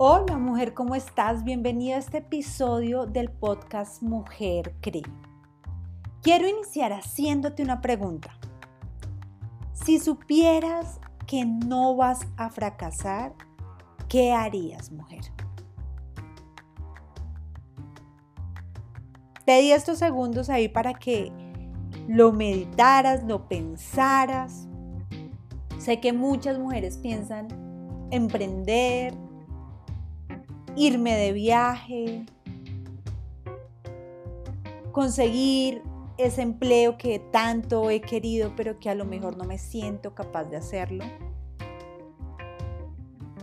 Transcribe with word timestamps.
Hola 0.00 0.38
mujer, 0.38 0.74
¿cómo 0.74 0.94
estás? 0.94 1.42
Bienvenida 1.42 1.96
a 1.96 1.98
este 1.98 2.18
episodio 2.18 3.06
del 3.06 3.32
podcast 3.32 4.00
Mujer 4.00 4.76
Cree. 4.80 5.02
Quiero 6.22 6.46
iniciar 6.46 6.92
haciéndote 6.92 7.64
una 7.64 7.80
pregunta. 7.80 8.30
Si 9.72 9.98
supieras 9.98 11.00
que 11.26 11.44
no 11.44 11.96
vas 11.96 12.20
a 12.36 12.48
fracasar, 12.48 13.34
¿qué 14.08 14.30
harías, 14.30 14.92
mujer? 14.92 15.22
Te 19.44 19.60
di 19.60 19.72
estos 19.72 19.98
segundos 19.98 20.48
ahí 20.48 20.68
para 20.68 20.94
que 20.94 21.32
lo 22.06 22.30
meditaras, 22.30 23.24
lo 23.24 23.48
pensaras. 23.48 24.68
Sé 25.78 25.98
que 25.98 26.12
muchas 26.12 26.56
mujeres 26.56 26.98
piensan 26.98 27.48
emprender, 28.12 29.12
irme 30.78 31.16
de 31.16 31.32
viaje, 31.32 32.24
conseguir 34.92 35.82
ese 36.18 36.42
empleo 36.42 36.96
que 36.96 37.18
tanto 37.18 37.90
he 37.90 38.00
querido, 38.00 38.52
pero 38.56 38.78
que 38.78 38.88
a 38.88 38.94
lo 38.94 39.04
mejor 39.04 39.36
no 39.36 39.44
me 39.44 39.58
siento 39.58 40.14
capaz 40.14 40.44
de 40.44 40.56
hacerlo. 40.56 41.04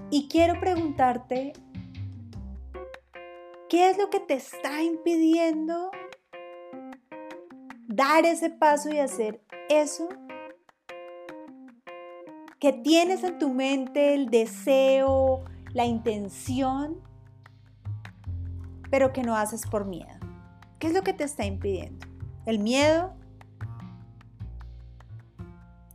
Y 0.10 0.30
quiero 0.30 0.60
preguntarte, 0.62 1.52
¿qué 3.68 3.90
es 3.90 3.98
lo 3.98 4.10
que 4.10 4.22
te 4.22 4.36
está 4.36 4.82
impidiendo 4.82 5.92
dar 7.88 8.26
ese 8.26 8.50
paso 8.50 8.90
y 8.90 9.00
hacer 9.00 9.42
eso 9.70 10.08
que 12.60 12.72
tienes 12.72 13.24
en 13.24 13.38
tu 13.40 13.50
mente, 13.50 14.14
el 14.14 14.30
deseo, 14.30 15.44
la 15.74 15.86
intención 15.86 17.02
pero 18.96 19.12
que 19.12 19.24
no 19.24 19.36
haces 19.36 19.68
por 19.68 19.84
miedo. 19.84 20.08
¿Qué 20.80 20.88
es 20.88 20.94
lo 20.94 21.02
que 21.02 21.12
te 21.12 21.26
está 21.26 21.44
impidiendo? 21.44 22.08
¿El 22.46 22.60
miedo? 22.60 23.12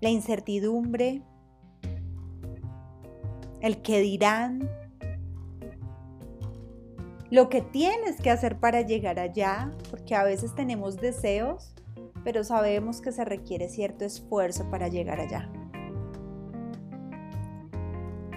¿La 0.02 0.10
incertidumbre? 0.10 1.22
¿El 3.62 3.80
que 3.80 4.00
dirán? 4.00 4.68
Lo 7.30 7.48
que 7.48 7.62
tienes 7.62 8.20
que 8.20 8.28
hacer 8.28 8.60
para 8.60 8.82
llegar 8.82 9.18
allá, 9.18 9.72
porque 9.88 10.14
a 10.14 10.22
veces 10.22 10.54
tenemos 10.54 10.98
deseos, 10.98 11.74
pero 12.22 12.44
sabemos 12.44 13.00
que 13.00 13.12
se 13.12 13.24
requiere 13.24 13.70
cierto 13.70 14.04
esfuerzo 14.04 14.68
para 14.70 14.88
llegar 14.88 15.20
allá. 15.20 15.50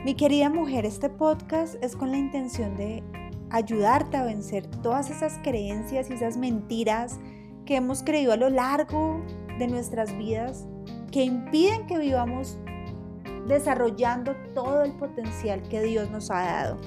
Mi 0.06 0.16
querida 0.16 0.50
mujer, 0.50 0.86
este 0.86 1.10
podcast 1.10 1.76
es 1.84 1.98
con 1.98 2.12
la 2.12 2.18
intención 2.18 2.78
de 2.78 3.04
ayudarte 3.54 4.18
a 4.18 4.24
vencer 4.24 4.66
todas 4.82 5.10
esas 5.10 5.40
creencias 5.44 6.10
y 6.10 6.14
esas 6.14 6.36
mentiras 6.36 7.20
que 7.66 7.76
hemos 7.76 8.04
creído 8.04 8.34
a 8.34 8.36
lo 8.36 8.50
largo 8.50 9.24
de 9.60 9.68
nuestras 9.68 10.18
vidas 10.18 10.68
que 11.12 11.24
impiden 11.24 11.86
que 11.86 12.00
vivamos 12.00 12.58
desarrollando 13.48 14.36
todo 14.56 14.84
el 14.84 14.94
potencial 14.94 15.62
que 15.70 15.82
Dios 15.84 16.10
nos 16.10 16.32
ha 16.32 16.42
dado. 16.42 16.78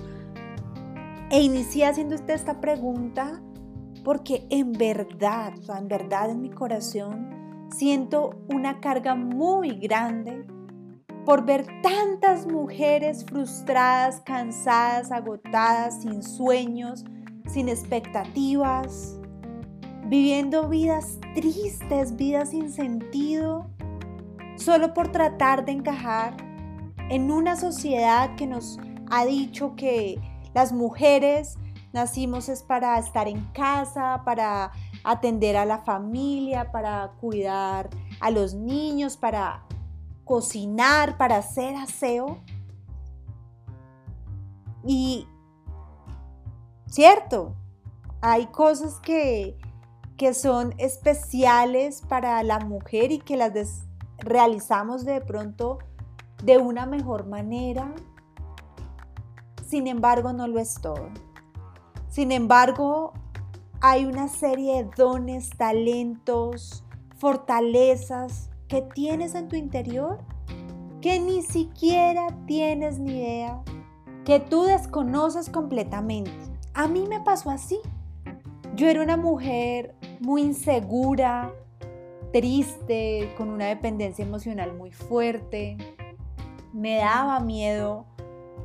E 1.31 1.41
inicié 1.41 1.87
haciendo 1.87 2.17
usted 2.17 2.35
esta 2.35 2.61
pregunta 2.61 3.41
porque 4.05 4.47
en 4.51 4.73
verdad, 4.73 5.55
o 5.69 5.77
en 5.77 5.87
verdad 5.87 6.31
en 6.31 6.43
mi 6.43 6.51
corazón 6.51 7.69
siento 7.71 8.31
una 8.49 8.81
carga 8.81 9.15
muy 9.15 9.79
grande 9.79 10.45
por 11.27 11.45
ver 11.45 11.67
tantas 11.83 12.47
mujeres 12.47 13.27
frustradas, 13.27 14.21
cansadas, 14.21 15.11
agotadas, 15.11 16.03
sin 16.03 16.23
sueños, 16.23 17.05
sin 17.49 17.69
expectativas, 17.69 19.19
viviendo 20.05 20.69
vidas 20.69 21.19
tristes, 21.35 22.15
vidas 22.15 22.51
sin 22.51 22.73
sentido, 22.73 23.69
solo 24.55 24.95
por 24.95 25.11
tratar 25.11 25.65
de 25.65 25.73
encajar 25.73 26.37
en 27.11 27.33
una 27.33 27.57
sociedad 27.57 28.37
que 28.37 28.47
nos 28.47 28.79
ha 29.11 29.25
dicho 29.25 29.75
que 29.75 30.21
las 30.55 30.73
mujeres 30.73 31.59
nacimos 31.93 32.49
es 32.49 32.63
para 32.63 32.97
estar 33.01 33.27
en 33.27 33.45
casa, 33.47 34.23
para 34.25 34.71
atender 35.03 35.57
a 35.57 35.65
la 35.65 35.79
familia, 35.79 36.71
para 36.71 37.11
cuidar 37.21 37.91
a 38.21 38.31
los 38.31 38.55
niños, 38.55 39.17
para 39.17 39.67
cocinar, 40.27 41.17
para 41.17 41.37
hacer 41.37 41.77
aseo. 41.77 42.41
Y, 44.85 45.27
cierto, 46.87 47.55
hay 48.21 48.47
cosas 48.49 48.99
que, 49.01 49.57
que 50.19 50.35
son 50.35 50.75
especiales 50.79 52.03
para 52.07 52.43
la 52.43 52.59
mujer 52.59 53.13
y 53.13 53.21
que 53.21 53.37
las 53.37 53.85
realizamos 54.19 55.05
de 55.05 55.21
pronto 55.21 55.79
de 56.43 56.59
una 56.59 56.87
mejor 56.87 57.27
manera. 57.27 57.95
Sin 59.67 59.87
embargo, 59.87 60.33
no 60.33 60.49
lo 60.49 60.59
es 60.59 60.75
todo. 60.81 61.09
Sin 62.09 62.33
embargo, 62.33 63.13
hay 63.81 64.07
una 64.07 64.27
serie 64.27 64.83
de 64.83 64.91
dones, 64.97 65.51
talentos, 65.51 66.85
fortalezas 67.17 68.51
que 68.69 68.83
tienes 68.83 69.35
en 69.35 69.49
tu 69.49 69.57
interior 69.57 70.19
que 71.01 71.21
ni 71.21 71.43
siquiera 71.43 72.27
tienes 72.47 72.99
ni 72.99 73.19
idea, 73.19 73.63
que 74.25 74.41
tú 74.41 74.65
desconoces 74.65 75.49
completamente. 75.51 76.33
A 76.75 76.89
mí 76.89 77.05
me 77.09 77.21
pasó 77.21 77.51
así. 77.51 77.79
Yo 78.75 78.89
era 78.89 79.03
una 79.03 79.17
mujer 79.17 79.95
muy 80.21 80.43
insegura, 80.43 81.53
triste, 82.33 83.33
con 83.37 83.51
una 83.51 83.67
dependencia 83.67 84.25
emocional 84.25 84.75
muy 84.75 84.91
fuerte. 84.91 85.77
Me 86.73 86.97
daba 86.97 87.41
miedo 87.41 88.05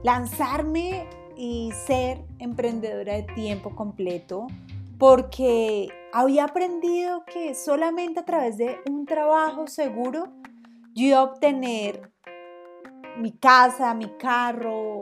lanzarme 0.04 1.06
y 1.38 1.72
ser 1.86 2.26
emprendedora 2.40 3.14
de 3.14 3.24
tiempo 3.24 3.76
completo 3.76 4.48
porque 4.98 5.90
había 6.14 6.46
aprendido 6.46 7.24
que 7.26 7.56
solamente 7.56 8.20
a 8.20 8.26
través 8.26 8.58
de 8.58 8.80
un 8.90 9.06
trabajo 9.06 9.68
seguro 9.68 10.28
yo 10.94 11.06
iba 11.06 11.20
a 11.20 11.24
obtener 11.24 12.12
mi 13.18 13.32
casa, 13.32 13.94
mi 13.94 14.10
carro, 14.18 15.02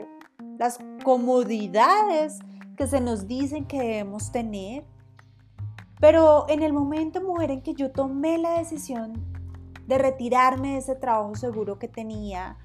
las 0.58 0.78
comodidades 1.02 2.38
que 2.76 2.86
se 2.86 3.00
nos 3.00 3.26
dicen 3.26 3.66
que 3.66 3.78
debemos 3.78 4.30
tener. 4.30 4.84
Pero 6.00 6.46
en 6.48 6.62
el 6.62 6.72
momento, 6.72 7.20
mujer, 7.20 7.50
en 7.50 7.62
que 7.62 7.74
yo 7.74 7.90
tomé 7.90 8.38
la 8.38 8.58
decisión 8.58 9.12
de 9.86 9.98
retirarme 9.98 10.72
de 10.72 10.78
ese 10.78 10.94
trabajo 10.94 11.34
seguro 11.34 11.78
que 11.78 11.88
tenía 11.88 12.56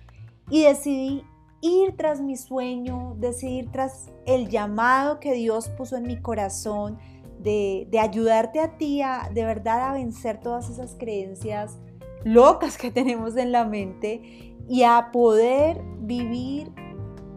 y 0.50 0.63
decidí 0.63 1.23
ir 1.62 1.97
tras 1.97 2.22
mi 2.22 2.38
sueño, 2.38 3.16
decidir 3.17 3.72
tras 3.72 4.12
el 4.25 4.50
llamado 4.50 5.19
que 5.19 5.33
Dios 5.33 5.69
puso 5.69 5.97
en 5.97 6.03
mi 6.03 6.22
corazón, 6.22 7.00
de, 7.45 8.00
ayudarte 8.00 8.59
a 8.59 8.78
ti 8.78 9.01
a 9.01 9.29
de 9.33 9.45
verdad 9.45 9.89
a 9.89 9.94
vencer 9.94 10.39
todas 10.39 10.69
esas 10.69 10.95
creencias 10.95 11.78
locas 12.23 12.78
que 12.78 12.91
tenemos 13.00 13.38
en 13.38 13.51
la 13.51 13.66
mente 13.66 14.57
y 14.67 14.83
a 14.83 15.09
poder 15.13 15.81
vivir 16.00 16.72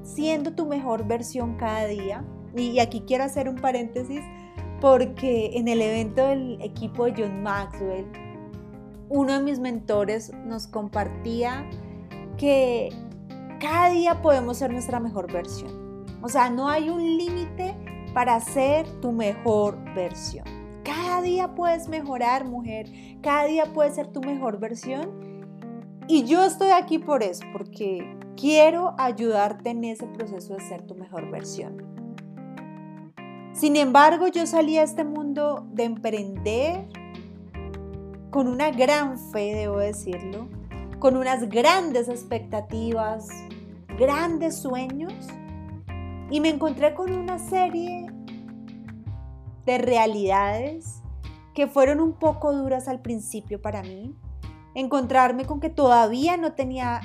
siendo 0.02 0.54
tu 0.54 0.64
mejor 0.66 1.06
versión 1.06 1.56
cada 1.56 1.86
día. 1.86 2.24
Y 2.56 2.78
aquí 2.78 3.02
quiero 3.06 3.24
hacer 3.24 3.48
un 3.48 3.56
paréntesis 3.56 4.22
porque 4.80 5.50
en 5.58 5.68
el 5.68 5.82
evento 5.82 6.26
del 6.26 6.60
equipo 6.62 7.04
de 7.04 7.14
John 7.22 7.42
Maxwell, 7.42 8.06
uno 9.10 9.34
de 9.34 9.40
mis 9.42 9.60
mentores 9.60 10.32
nos 10.46 10.66
compartía 10.66 11.68
que 12.38 12.88
cada 13.60 13.90
día 13.90 14.22
podemos 14.22 14.56
ser 14.56 14.72
nuestra 14.72 15.00
mejor 15.00 15.30
versión. 15.30 16.06
O 16.22 16.28
sea, 16.28 16.48
no 16.48 16.68
hay 16.68 16.88
un 16.88 17.02
límite 17.18 17.76
para 18.14 18.40
ser 18.40 18.86
tu 19.00 19.12
mejor 19.12 19.78
versión. 19.94 20.44
Cada 20.84 21.20
día 21.20 21.54
puedes 21.54 21.88
mejorar, 21.88 22.44
mujer. 22.44 22.90
Cada 23.22 23.44
día 23.44 23.72
puedes 23.74 23.94
ser 23.94 24.08
tu 24.08 24.20
mejor 24.20 24.58
versión. 24.58 25.38
Y 26.06 26.24
yo 26.24 26.44
estoy 26.44 26.70
aquí 26.70 26.98
por 26.98 27.22
eso, 27.22 27.44
porque 27.52 28.16
quiero 28.36 28.94
ayudarte 28.98 29.70
en 29.70 29.84
ese 29.84 30.06
proceso 30.06 30.54
de 30.54 30.60
ser 30.60 30.82
tu 30.86 30.94
mejor 30.94 31.30
versión. 31.30 31.76
Sin 33.52 33.76
embargo, 33.76 34.28
yo 34.28 34.46
salí 34.46 34.78
a 34.78 34.84
este 34.84 35.04
mundo 35.04 35.66
de 35.72 35.84
emprender 35.84 36.88
con 38.30 38.46
una 38.46 38.70
gran 38.70 39.18
fe, 39.18 39.54
debo 39.54 39.78
decirlo, 39.78 40.48
con 40.98 41.16
unas 41.16 41.48
grandes 41.48 42.08
expectativas, 42.08 43.28
grandes 43.98 44.56
sueños 44.58 45.12
y 46.30 46.40
me 46.40 46.48
encontré 46.48 46.94
con 46.94 47.12
una 47.12 47.38
serie 47.38 48.06
de 49.64 49.78
realidades 49.78 51.02
que 51.54 51.66
fueron 51.66 52.00
un 52.00 52.12
poco 52.12 52.52
duras 52.52 52.88
al 52.88 53.00
principio 53.00 53.60
para 53.60 53.82
mí. 53.82 54.14
Encontrarme 54.74 55.44
con 55.44 55.60
que 55.60 55.70
todavía 55.70 56.36
no 56.36 56.52
tenía 56.52 57.00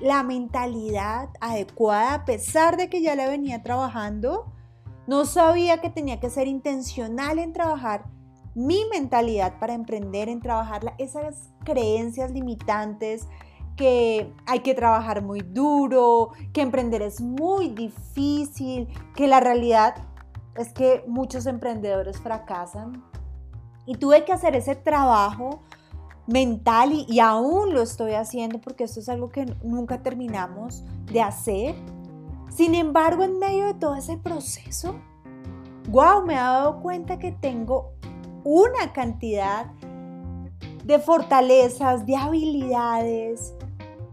la 0.00 0.22
mentalidad 0.22 1.30
adecuada 1.40 2.14
a 2.14 2.24
pesar 2.24 2.76
de 2.76 2.88
que 2.88 3.02
ya 3.02 3.14
la 3.14 3.28
venía 3.28 3.62
trabajando. 3.62 4.52
No 5.06 5.24
sabía 5.24 5.80
que 5.80 5.90
tenía 5.90 6.18
que 6.18 6.30
ser 6.30 6.48
intencional 6.48 7.38
en 7.38 7.52
trabajar 7.52 8.06
mi 8.54 8.84
mentalidad 8.90 9.58
para 9.58 9.74
emprender, 9.74 10.28
en 10.28 10.40
trabajar 10.40 10.94
esas 10.98 11.52
creencias 11.64 12.30
limitantes, 12.30 13.28
que 13.76 14.32
hay 14.46 14.60
que 14.60 14.74
trabajar 14.74 15.22
muy 15.22 15.40
duro, 15.40 16.30
que 16.52 16.62
emprender 16.62 17.02
es 17.02 17.20
muy 17.20 17.68
difícil, 17.68 18.88
que 19.14 19.28
la 19.28 19.40
realidad 19.40 19.94
es 20.56 20.72
que 20.72 21.04
muchos 21.06 21.46
emprendedores 21.46 22.18
fracasan. 22.18 23.04
Y 23.84 23.96
tuve 23.96 24.24
que 24.24 24.32
hacer 24.32 24.56
ese 24.56 24.74
trabajo 24.74 25.60
mental 26.26 26.92
y, 26.92 27.20
aún 27.20 27.72
lo 27.72 27.82
estoy 27.82 28.14
haciendo 28.14 28.60
porque 28.60 28.84
esto 28.84 28.98
es 29.00 29.08
algo 29.08 29.28
que 29.28 29.46
nunca 29.62 30.02
terminamos 30.02 30.82
de 31.12 31.22
hacer. 31.22 31.76
Sin 32.48 32.74
embargo, 32.74 33.22
en 33.22 33.38
medio 33.38 33.66
de 33.66 33.74
todo 33.74 33.94
ese 33.94 34.16
proceso, 34.16 34.96
wow, 35.90 36.24
me 36.24 36.34
he 36.34 36.36
dado 36.36 36.80
cuenta 36.80 37.18
que 37.18 37.30
tengo 37.32 37.92
una 38.42 38.92
cantidad 38.92 39.66
de 40.84 40.98
fortalezas, 40.98 42.06
de 42.06 42.16
habilidades, 42.16 43.54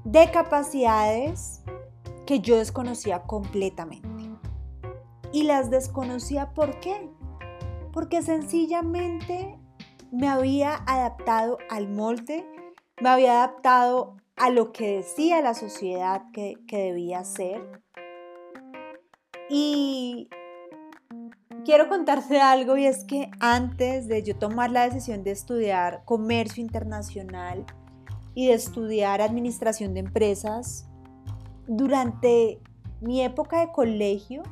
de 0.04 0.30
capacidades 0.32 1.62
que 2.26 2.40
yo 2.40 2.58
desconocía 2.58 3.24
completamente. 3.24 4.08
Y 5.32 5.44
las 5.44 5.70
desconocía 5.70 6.54
¿por 6.54 6.80
qué? 6.80 7.10
Porque 7.92 8.22
sencillamente 8.22 9.58
me 10.12 10.28
había 10.28 10.76
adaptado 10.86 11.58
al 11.70 11.90
molde, 11.90 12.46
me 13.02 13.10
había 13.10 13.44
adaptado 13.44 14.18
a 14.36 14.50
lo 14.50 14.72
que 14.72 14.98
decía 14.98 15.42
la 15.42 15.54
sociedad 15.54 16.24
que, 16.34 16.56
que 16.68 16.78
debía 16.78 17.24
ser. 17.24 17.82
Y 19.50 20.30
quiero 21.66 21.88
contarte 21.88 22.40
algo 22.42 22.78
y 22.78 22.86
es 22.86 23.06
que 23.06 23.30
antes 23.40 24.08
de 24.08 24.24
yo 24.24 24.36
tomar 24.36 24.72
la 24.72 24.84
decisión 24.84 25.24
de 25.24 25.32
estudiar 25.32 26.04
comercio 26.06 26.62
internacional 26.62 27.66
y 28.36 28.48
de 28.48 28.54
estudiar 28.54 29.22
administración 29.22 29.94
de 29.94 30.02
empresas, 30.02 30.88
durante 31.68 32.60
mi 33.02 33.22
época 33.22 33.60
de 33.60 33.72
colegio, 33.72 34.44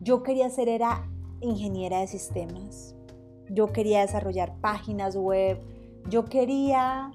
yo 0.00 0.22
quería 0.22 0.48
ser 0.50 0.68
era 0.68 1.06
ingeniera 1.40 2.00
de 2.00 2.06
sistemas. 2.06 2.94
Yo 3.48 3.72
quería 3.72 4.00
desarrollar 4.00 4.56
páginas 4.60 5.16
web. 5.16 5.60
Yo 6.08 6.24
quería 6.24 7.12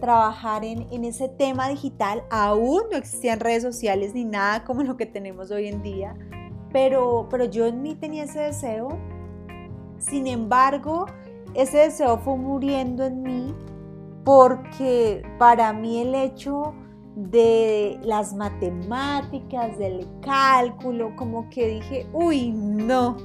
trabajar 0.00 0.64
en, 0.64 0.86
en, 0.90 1.04
ese 1.04 1.28
tema 1.28 1.68
digital. 1.68 2.24
Aún 2.30 2.82
no 2.90 2.96
existían 2.96 3.40
redes 3.40 3.62
sociales 3.62 4.14
ni 4.14 4.24
nada 4.24 4.64
como 4.64 4.82
lo 4.82 4.96
que 4.96 5.06
tenemos 5.06 5.50
hoy 5.50 5.68
en 5.68 5.82
día. 5.82 6.14
Pero, 6.72 7.28
pero 7.30 7.44
yo 7.44 7.66
en 7.66 7.82
mí 7.82 7.94
tenía 7.94 8.24
ese 8.24 8.40
deseo. 8.40 8.88
Sin 9.98 10.26
embargo, 10.26 11.06
ese 11.54 11.78
deseo 11.78 12.18
fue 12.18 12.36
muriendo 12.36 13.04
en 13.04 13.22
mí 13.22 13.54
porque 14.30 15.24
para 15.40 15.72
mí 15.72 16.02
el 16.02 16.14
hecho 16.14 16.72
de 17.16 17.98
las 18.04 18.32
matemáticas, 18.32 19.76
del 19.76 20.06
cálculo, 20.20 21.16
como 21.16 21.50
que 21.50 21.66
dije, 21.66 22.06
uy, 22.12 22.52
no, 22.52 23.16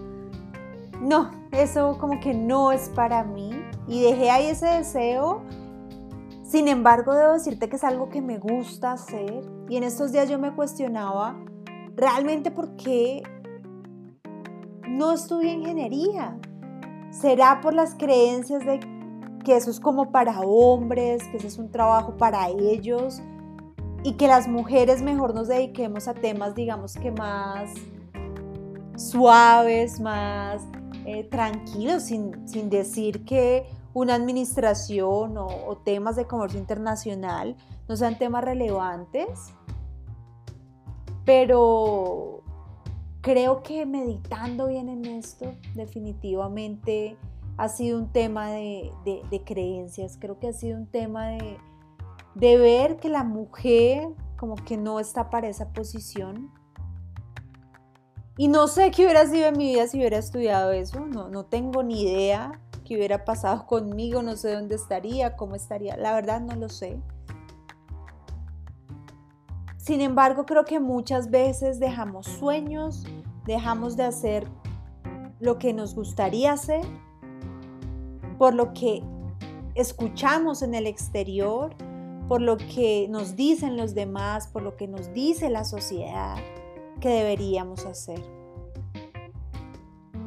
no, 0.99 1.29
eso 1.51 1.99
como 1.99 2.19
que 2.19 2.33
no 2.33 2.71
es 2.71 2.89
para 2.89 3.23
mí. 3.23 3.51
Y 3.87 4.01
dejé 4.01 4.31
ahí 4.31 4.47
ese 4.47 4.65
deseo. 4.65 5.43
Sin 6.41 6.67
embargo, 6.67 7.13
debo 7.13 7.33
decirte 7.33 7.69
que 7.69 7.75
es 7.75 7.83
algo 7.83 8.09
que 8.09 8.23
me 8.23 8.39
gusta 8.39 8.93
hacer. 8.93 9.43
Y 9.69 9.77
en 9.77 9.83
estos 9.83 10.11
días 10.11 10.27
yo 10.27 10.39
me 10.39 10.55
cuestionaba 10.55 11.37
realmente 11.95 12.49
por 12.49 12.75
qué 12.77 13.21
no 14.87 15.11
estudié 15.11 15.53
ingeniería. 15.53 16.35
¿Será 17.11 17.61
por 17.61 17.75
las 17.75 17.93
creencias 17.93 18.65
de 18.65 18.94
que 19.45 19.55
eso 19.55 19.71
es 19.71 19.79
como 19.79 20.11
para 20.11 20.41
hombres, 20.41 21.23
que 21.31 21.37
eso 21.37 21.47
es 21.47 21.57
un 21.57 21.71
trabajo 21.71 22.17
para 22.17 22.49
ellos? 22.49 23.21
y 24.05 24.13
que 24.13 24.27
las 24.27 24.47
mujeres 24.47 25.01
mejor 25.01 25.33
nos 25.33 25.47
dediquemos 25.47 26.07
a 26.07 26.13
temas, 26.13 26.53
digamos 26.53 26.93
que 26.93 27.09
más 27.09 27.71
suaves, 28.95 29.99
más 29.99 30.61
eh, 31.05 31.23
tranquilos, 31.23 32.03
sin, 32.03 32.69
decir 32.69 33.25
que 33.25 33.67
una 33.95 34.13
administración 34.13 35.35
o 35.37 35.77
temas 35.83 36.15
de 36.17 36.25
comercio 36.25 36.59
internacional 36.59 37.55
no 37.87 37.95
sean 37.95 38.15
temas 38.19 38.43
relevantes. 38.43 39.55
Pero 41.25 42.43
creo 43.21 43.63
que 43.63 43.87
meditando 43.87 44.67
bien 44.67 44.87
en 44.87 45.03
esto, 45.05 45.55
definitivamente 45.73 47.17
ha 47.57 47.69
sido 47.69 47.97
un 47.97 48.11
tema 48.11 48.49
de, 48.49 48.91
de 49.03 49.43
creencias, 49.43 50.17
creo 50.19 50.39
que 50.39 50.49
ha 50.49 50.53
sido 50.53 50.77
un 50.77 50.87
tema 50.87 51.27
de, 51.27 51.57
de 52.35 52.57
ver 52.57 52.97
que 52.97 53.09
la 53.09 53.23
mujer 53.23 54.09
como 54.37 54.55
que 54.55 54.77
no 54.77 54.99
está 54.99 55.29
para 55.29 55.47
esa 55.47 55.71
posición. 55.71 56.51
Y 58.37 58.49
no 58.49 58.67
sé 58.67 58.91
qué 58.91 59.03
hubiera 59.05 59.25
sido 59.25 59.47
en 59.47 59.57
mi 59.57 59.71
vida 59.71 59.87
si 59.87 59.97
hubiera 59.97 60.17
estudiado 60.17 60.73
eso, 60.73 61.05
no, 61.05 61.29
no 61.29 61.45
tengo 61.45 61.83
ni 61.83 62.01
idea 62.01 62.59
qué 62.83 62.97
hubiera 62.97 63.23
pasado 63.23 63.65
conmigo, 63.65 64.21
no 64.21 64.35
sé 64.35 64.53
dónde 64.53 64.75
estaría, 64.75 65.37
cómo 65.37 65.55
estaría, 65.55 65.95
la 65.95 66.13
verdad 66.13 66.41
no 66.41 66.55
lo 66.55 66.67
sé. 66.67 66.99
Sin 69.77 70.01
embargo, 70.01 70.45
creo 70.45 70.65
que 70.65 70.79
muchas 70.79 71.31
veces 71.31 71.79
dejamos 71.79 72.25
sueños, 72.27 73.05
dejamos 73.45 73.95
de 73.95 74.03
hacer 74.03 74.47
lo 75.39 75.57
que 75.57 75.73
nos 75.73 75.95
gustaría 75.95 76.51
hacer, 76.51 76.81
por 78.37 78.53
lo 78.53 78.73
que 78.73 79.03
escuchamos 79.75 80.61
en 80.61 80.73
el 80.73 80.87
exterior, 80.87 81.75
por 82.27 82.41
lo 82.41 82.57
que 82.57 83.07
nos 83.09 83.35
dicen 83.35 83.77
los 83.77 83.93
demás, 83.93 84.47
por 84.47 84.63
lo 84.63 84.75
que 84.75 84.87
nos 84.87 85.13
dice 85.13 85.49
la 85.49 85.63
sociedad 85.63 86.37
que 86.99 87.09
deberíamos 87.09 87.85
hacer. 87.85 88.21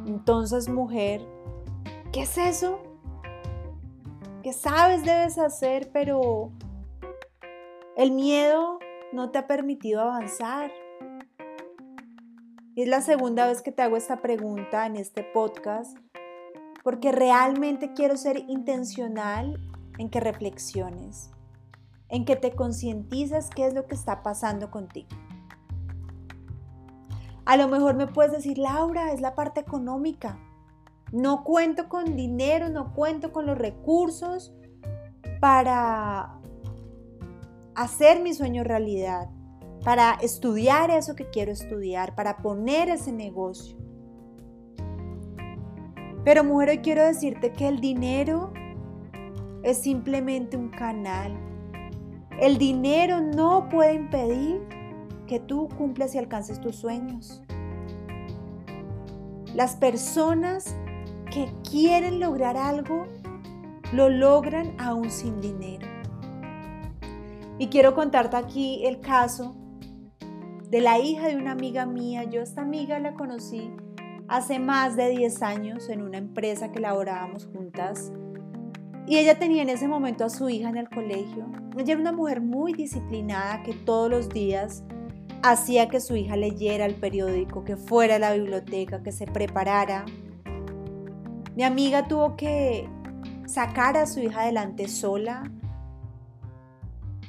Entonces, 0.06 0.68
mujer, 0.68 1.26
¿qué 2.12 2.22
es 2.22 2.38
eso? 2.38 2.78
Que 4.42 4.52
sabes 4.52 5.04
debes 5.04 5.38
hacer, 5.38 5.90
pero 5.92 6.52
el 7.96 8.12
miedo 8.12 8.78
no 9.12 9.30
te 9.30 9.38
ha 9.38 9.46
permitido 9.46 10.00
avanzar. 10.00 10.70
Es 12.76 12.86
la 12.86 13.00
segunda 13.00 13.46
vez 13.46 13.60
que 13.60 13.72
te 13.72 13.82
hago 13.82 13.96
esta 13.96 14.22
pregunta 14.22 14.86
en 14.86 14.96
este 14.96 15.24
podcast, 15.24 15.98
porque 16.88 17.12
realmente 17.12 17.92
quiero 17.92 18.16
ser 18.16 18.38
intencional 18.48 19.60
en 19.98 20.08
que 20.08 20.20
reflexiones 20.20 21.30
en 22.08 22.24
que 22.24 22.34
te 22.34 22.52
concientices 22.52 23.50
qué 23.54 23.66
es 23.66 23.74
lo 23.74 23.86
que 23.86 23.94
está 23.94 24.22
pasando 24.22 24.70
contigo. 24.70 25.10
A 27.44 27.58
lo 27.58 27.68
mejor 27.68 27.94
me 27.94 28.06
puedes 28.06 28.32
decir, 28.32 28.56
Laura, 28.56 29.12
es 29.12 29.20
la 29.20 29.34
parte 29.34 29.60
económica. 29.60 30.38
No 31.12 31.44
cuento 31.44 31.90
con 31.90 32.16
dinero, 32.16 32.70
no 32.70 32.94
cuento 32.94 33.34
con 33.34 33.44
los 33.44 33.58
recursos 33.58 34.54
para 35.40 36.40
hacer 37.74 38.22
mi 38.22 38.32
sueño 38.32 38.64
realidad, 38.64 39.28
para 39.84 40.14
estudiar 40.22 40.90
eso 40.90 41.14
que 41.14 41.28
quiero 41.28 41.52
estudiar, 41.52 42.14
para 42.14 42.38
poner 42.38 42.88
ese 42.88 43.12
negocio. 43.12 43.77
Pero 46.28 46.44
mujer, 46.44 46.68
hoy 46.68 46.78
quiero 46.80 47.06
decirte 47.06 47.52
que 47.52 47.66
el 47.66 47.80
dinero 47.80 48.52
es 49.62 49.78
simplemente 49.78 50.58
un 50.58 50.68
canal 50.68 51.34
el 52.38 52.56
dinero 52.56 53.20
no 53.20 53.68
puede 53.68 53.94
impedir 53.94 54.60
que 55.26 55.40
tú 55.40 55.68
cumplas 55.76 56.14
y 56.14 56.18
alcances 56.18 56.60
tus 56.60 56.76
sueños. 56.76 57.42
Las 59.54 59.74
personas 59.74 60.76
que 61.32 61.52
quieren 61.68 62.20
lograr 62.20 62.56
algo, 62.56 63.06
lo 63.92 64.08
logran 64.08 64.76
aún 64.78 65.10
sin 65.10 65.40
dinero. 65.40 65.88
Y 67.58 67.68
quiero 67.68 67.94
contarte 67.94 68.36
aquí 68.36 68.86
el 68.86 69.00
caso 69.00 69.56
de 70.70 70.80
la 70.80 71.00
hija 71.00 71.26
de 71.26 71.36
una 71.36 71.52
amiga 71.52 71.86
mía. 71.86 72.22
Yo 72.22 72.40
esta 72.40 72.62
amiga 72.62 73.00
la 73.00 73.14
conocí 73.14 73.72
hace 74.28 74.58
más 74.58 74.96
de 74.96 75.08
10 75.10 75.42
años 75.42 75.88
en 75.88 76.02
una 76.02 76.18
empresa 76.18 76.70
que 76.70 76.80
laborábamos 76.80 77.46
juntas 77.46 78.12
y 79.08 79.16
ella 79.16 79.38
tenía 79.38 79.62
en 79.62 79.70
ese 79.70 79.88
momento 79.88 80.24
a 80.26 80.28
su 80.28 80.50
hija 80.50 80.68
en 80.68 80.76
el 80.76 80.90
colegio. 80.90 81.46
Ella 81.78 81.94
era 81.94 82.00
una 82.00 82.12
mujer 82.12 82.42
muy 82.42 82.74
disciplinada 82.74 83.62
que 83.62 83.72
todos 83.72 84.10
los 84.10 84.28
días 84.28 84.84
hacía 85.42 85.88
que 85.88 86.00
su 86.00 86.14
hija 86.14 86.36
leyera 86.36 86.84
el 86.84 86.94
periódico, 86.94 87.64
que 87.64 87.78
fuera 87.78 88.16
a 88.16 88.18
la 88.18 88.34
biblioteca, 88.34 89.02
que 89.02 89.12
se 89.12 89.26
preparara. 89.26 90.04
Mi 91.56 91.62
amiga 91.62 92.06
tuvo 92.06 92.36
que 92.36 92.86
sacar 93.46 93.96
a 93.96 94.06
su 94.06 94.20
hija 94.20 94.42
adelante 94.42 94.88
sola, 94.88 95.50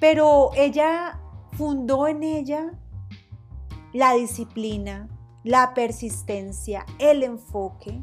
pero 0.01 0.51
ella 0.57 1.17
infundó 1.53 2.07
en 2.07 2.23
ella 2.23 2.71
la 3.93 4.15
disciplina, 4.15 5.07
la 5.43 5.73
persistencia, 5.73 6.85
el 6.99 7.23
enfoque. 7.23 8.01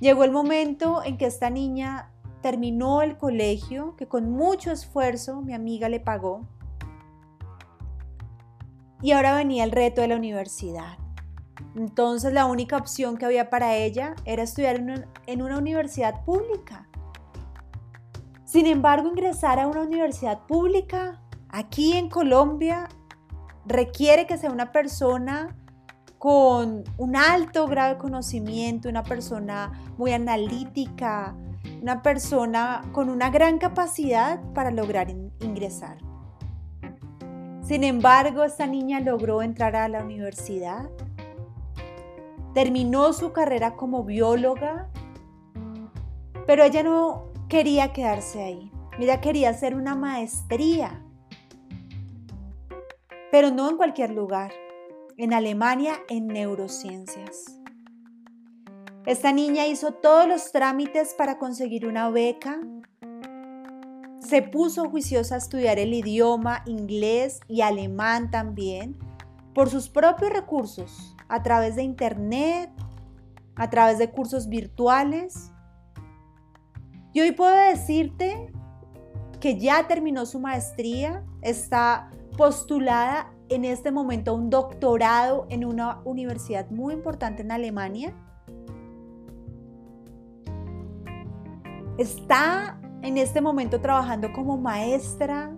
Llegó 0.00 0.24
el 0.24 0.30
momento 0.30 1.02
en 1.04 1.18
que 1.18 1.26
esta 1.26 1.50
niña 1.50 2.10
terminó 2.40 3.02
el 3.02 3.16
colegio, 3.16 3.96
que 3.96 4.06
con 4.06 4.30
mucho 4.30 4.70
esfuerzo 4.70 5.40
mi 5.40 5.54
amiga 5.54 5.88
le 5.88 6.00
pagó. 6.00 6.46
Y 9.02 9.12
ahora 9.12 9.34
venía 9.34 9.64
el 9.64 9.72
reto 9.72 10.00
de 10.00 10.08
la 10.08 10.16
universidad. 10.16 10.98
Entonces 11.74 12.32
la 12.32 12.46
única 12.46 12.76
opción 12.76 13.16
que 13.16 13.26
había 13.26 13.50
para 13.50 13.76
ella 13.76 14.14
era 14.24 14.42
estudiar 14.42 14.76
en 15.26 15.42
una, 15.42 15.58
universidad 15.58 16.24
pública. 16.24 16.88
Sin 18.44 18.66
embargo, 18.66 19.08
ingresar 19.08 19.60
a 19.60 19.66
una 19.66 19.82
universidad 19.82 20.46
pública 20.46 21.20
aquí 21.50 21.96
en 21.96 22.08
Colombia 22.08 22.88
requiere 23.66 24.26
que 24.26 24.38
sea 24.38 24.50
una 24.50 24.72
persona 24.72 25.56
con 26.18 26.84
un 26.96 27.16
alto 27.16 27.66
grado 27.66 27.94
de 27.94 27.98
conocimiento, 27.98 28.88
una 28.88 29.04
persona 29.04 29.72
muy 29.96 30.12
analítica, 30.12 31.34
una 31.80 32.02
persona 32.02 32.82
con 32.92 33.08
una 33.08 33.30
gran 33.30 33.58
capacidad 33.58 34.40
para 34.52 34.70
lograr 34.70 35.08
ingresar. 35.40 35.98
Sin 37.62 37.84
embargo, 37.84 38.44
esta 38.44 38.66
niña 38.66 39.00
logró 39.00 39.42
entrar 39.42 39.76
a 39.76 39.88
la 39.88 40.02
universidad, 40.02 40.88
terminó 42.54 43.12
su 43.12 43.32
carrera 43.32 43.76
como 43.76 44.04
bióloga, 44.04 44.88
pero 46.46 46.64
ella 46.64 46.82
no 46.82 47.26
quería 47.48 47.92
quedarse 47.92 48.42
ahí. 48.42 48.72
Ella 48.98 49.20
quería 49.20 49.50
hacer 49.50 49.76
una 49.76 49.94
maestría, 49.94 51.04
pero 53.30 53.50
no 53.50 53.70
en 53.70 53.76
cualquier 53.76 54.10
lugar, 54.10 54.50
en 55.18 55.34
Alemania 55.34 55.94
en 56.08 56.28
neurociencias. 56.28 57.60
Esta 59.04 59.32
niña 59.32 59.66
hizo 59.66 59.92
todos 59.92 60.28
los 60.28 60.52
trámites 60.52 61.14
para 61.14 61.38
conseguir 61.38 61.86
una 61.86 62.08
beca. 62.08 62.60
Se 64.20 64.42
puso 64.42 64.88
juiciosa 64.88 65.34
a 65.34 65.38
estudiar 65.38 65.78
el 65.78 65.92
idioma 65.92 66.62
inglés 66.66 67.40
y 67.48 67.62
alemán 67.62 68.30
también 68.30 68.96
por 69.54 69.70
sus 69.70 69.88
propios 69.88 70.30
recursos, 70.30 71.16
a 71.28 71.42
través 71.42 71.74
de 71.74 71.82
internet, 71.82 72.70
a 73.56 73.68
través 73.70 73.98
de 73.98 74.10
cursos 74.10 74.48
virtuales. 74.48 75.50
Y 77.12 77.22
hoy 77.22 77.32
puedo 77.32 77.56
decirte 77.56 78.52
que 79.40 79.58
ya 79.58 79.88
terminó 79.88 80.26
su 80.26 80.38
maestría, 80.38 81.24
está 81.42 82.10
postulada 82.36 83.32
en 83.48 83.64
este 83.64 83.90
momento 83.90 84.34
un 84.34 84.50
doctorado 84.50 85.46
en 85.48 85.64
una 85.64 86.00
universidad 86.04 86.70
muy 86.70 86.94
importante 86.94 87.42
en 87.42 87.50
Alemania 87.52 88.14
está 91.98 92.78
en 93.02 93.16
este 93.16 93.40
momento 93.40 93.80
trabajando 93.80 94.32
como 94.32 94.56
maestra 94.56 95.50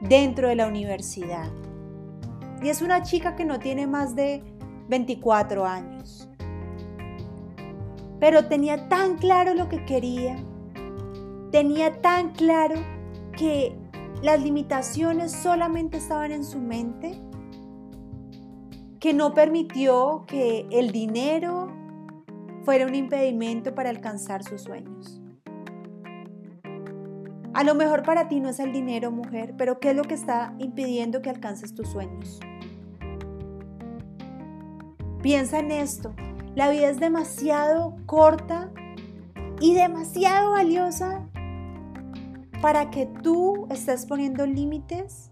dentro 0.00 0.48
de 0.48 0.56
la 0.56 0.66
universidad. 0.66 1.50
Y 2.62 2.68
es 2.68 2.82
una 2.82 3.02
chica 3.02 3.36
que 3.36 3.44
no 3.44 3.58
tiene 3.58 3.86
más 3.86 4.14
de 4.14 4.42
24 4.88 5.64
años. 5.64 6.28
Pero 8.18 8.46
tenía 8.48 8.88
tan 8.88 9.16
claro 9.16 9.54
lo 9.54 9.68
que 9.68 9.84
quería, 9.84 10.36
tenía 11.50 12.00
tan 12.02 12.32
claro 12.32 12.76
que 13.36 13.79
las 14.22 14.42
limitaciones 14.42 15.32
solamente 15.32 15.98
estaban 15.98 16.32
en 16.32 16.44
su 16.44 16.58
mente, 16.58 17.20
que 18.98 19.14
no 19.14 19.32
permitió 19.32 20.24
que 20.26 20.66
el 20.70 20.92
dinero 20.92 21.68
fuera 22.64 22.86
un 22.86 22.94
impedimento 22.94 23.74
para 23.74 23.90
alcanzar 23.90 24.44
sus 24.44 24.62
sueños. 24.62 25.20
A 27.52 27.64
lo 27.64 27.74
mejor 27.74 28.02
para 28.04 28.28
ti 28.28 28.40
no 28.40 28.48
es 28.48 28.60
el 28.60 28.72
dinero, 28.72 29.10
mujer, 29.10 29.54
pero 29.56 29.80
¿qué 29.80 29.90
es 29.90 29.96
lo 29.96 30.04
que 30.04 30.14
está 30.14 30.54
impidiendo 30.58 31.20
que 31.20 31.30
alcances 31.30 31.74
tus 31.74 31.88
sueños? 31.88 32.38
Piensa 35.22 35.58
en 35.58 35.70
esto. 35.70 36.14
La 36.54 36.70
vida 36.70 36.88
es 36.88 37.00
demasiado 37.00 37.96
corta 38.06 38.70
y 39.60 39.74
demasiado 39.74 40.52
valiosa 40.52 41.29
para 42.60 42.90
que 42.90 43.06
tú 43.06 43.66
estés 43.70 44.06
poniendo 44.06 44.46
límites 44.46 45.30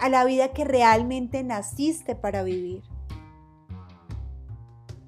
a 0.00 0.08
la 0.08 0.24
vida 0.24 0.52
que 0.52 0.64
realmente 0.64 1.42
naciste 1.42 2.14
para 2.14 2.42
vivir. 2.42 2.82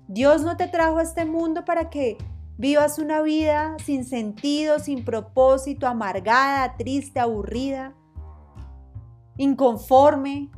Dios 0.09 0.43
no 0.43 0.57
te 0.57 0.69
trajo 0.69 0.99
a 0.99 1.03
este 1.03 1.25
mundo 1.25 1.65
para 1.65 1.89
que 1.89 2.19
vivas 2.59 2.99
una 2.99 3.23
vida 3.23 3.77
sin 3.85 4.05
sentido, 4.05 4.79
sin 4.79 5.05
propósito, 5.05 5.87
amargada, 5.87 6.77
triste, 6.77 7.21
aburrida, 7.21 7.95
inconforme. 9.39 10.51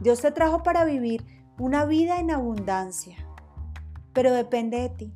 Dios 0.00 0.20
te 0.20 0.30
trajo 0.30 0.62
para 0.62 0.84
vivir 0.84 1.24
una 1.58 1.84
vida 1.84 2.20
en 2.20 2.30
abundancia, 2.30 3.16
pero 4.12 4.32
depende 4.32 4.78
de 4.80 4.88
ti. 4.90 5.12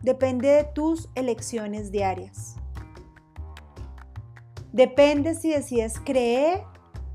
Depende 0.00 0.48
de 0.48 0.64
tus 0.64 1.08
elecciones 1.16 1.90
diarias. 1.90 2.61
Depende 4.72 5.34
si 5.34 5.50
decides 5.50 6.00
creer, 6.00 6.62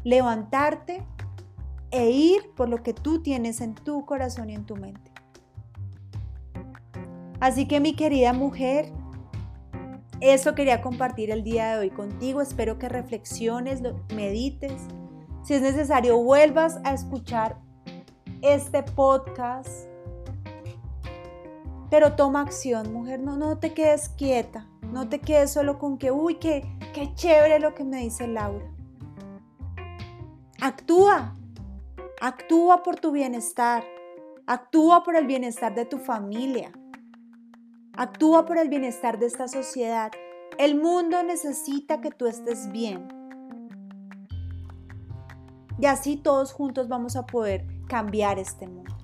levantarte 0.03 1.03
e 1.91 2.11
ir 2.11 2.51
por 2.55 2.69
lo 2.69 2.83
que 2.83 2.93
tú 2.93 3.21
tienes 3.21 3.61
en 3.61 3.73
tu 3.73 4.05
corazón 4.05 4.49
y 4.49 4.55
en 4.55 4.65
tu 4.65 4.75
mente. 4.75 5.11
Así 7.39 7.67
que 7.67 7.79
mi 7.79 7.95
querida 7.95 8.33
mujer, 8.33 8.91
eso 10.21 10.55
quería 10.55 10.81
compartir 10.81 11.31
el 11.31 11.43
día 11.43 11.71
de 11.71 11.79
hoy 11.79 11.89
contigo. 11.89 12.41
Espero 12.41 12.79
que 12.79 12.89
reflexiones, 12.89 13.81
medites. 14.15 14.81
Si 15.43 15.53
es 15.53 15.61
necesario, 15.61 16.21
vuelvas 16.21 16.79
a 16.83 16.93
escuchar 16.93 17.57
este 18.41 18.83
podcast. 18.83 19.87
Pero 21.89 22.15
toma 22.15 22.41
acción, 22.41 22.91
mujer. 22.91 23.19
No, 23.19 23.37
no 23.37 23.59
te 23.59 23.73
quedes 23.73 24.09
quieta. 24.09 24.67
No 24.91 25.09
te 25.09 25.19
quedes 25.19 25.51
solo 25.51 25.77
con 25.79 25.97
que, 25.97 26.11
uy, 26.11 26.35
qué, 26.35 26.65
qué 26.93 27.13
chévere 27.13 27.59
lo 27.59 27.73
que 27.75 27.83
me 27.83 27.97
dice 27.97 28.27
Laura. 28.27 28.65
Actúa. 30.61 31.35
Actúa 32.19 32.83
por 32.83 32.95
tu 32.95 33.11
bienestar. 33.11 33.83
Actúa 34.47 35.03
por 35.03 35.15
el 35.15 35.27
bienestar 35.27 35.75
de 35.75 35.85
tu 35.85 35.99
familia. 35.99 36.71
Actúa 37.93 38.45
por 38.45 38.57
el 38.57 38.69
bienestar 38.69 39.19
de 39.19 39.27
esta 39.27 39.47
sociedad. 39.47 40.11
El 40.57 40.79
mundo 40.79 41.21
necesita 41.21 42.01
que 42.01 42.09
tú 42.09 42.25
estés 42.25 42.71
bien. 42.71 43.07
Y 45.79 45.85
así 45.85 46.17
todos 46.17 46.53
juntos 46.53 46.87
vamos 46.87 47.15
a 47.15 47.25
poder 47.25 47.65
cambiar 47.87 48.39
este 48.39 48.67
mundo. 48.67 48.96